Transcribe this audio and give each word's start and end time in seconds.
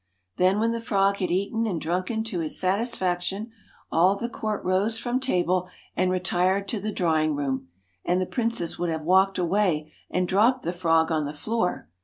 Then 0.37 0.57
when 0.59 0.71
the 0.71 0.81
frog 0.81 1.17
had 1.17 1.29
eaten 1.29 1.67
and 1.67 1.79
drunken 1.79 2.23
to 2.23 2.39
his 2.39 2.59
satisfaction, 2.59 3.51
all 3.91 4.15
the 4.15 4.29
court 4.29 4.63
rose 4.65 4.97
from 4.97 5.19
table 5.19 5.69
and 5.95 6.09
retired 6.09 6.67
to 6.69 6.79
the 6.79 6.91
drawing 6.91 7.35
room, 7.35 7.67
and 8.03 8.19
the 8.19 8.25
princess 8.25 8.79
would 8.79 8.89
have 8.89 9.03
walked 9.03 9.37
away, 9.37 9.93
and 10.09 10.27
dropped 10.27 10.63
the 10.63 10.73
frog 10.73 11.11
on 11.11 11.25
the 11.27 11.33
floor. 11.33 11.87